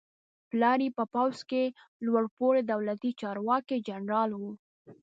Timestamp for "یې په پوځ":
0.85-1.37